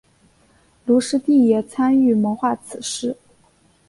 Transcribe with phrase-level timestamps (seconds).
[0.85, 3.15] 卢师谛也参与谋划此事。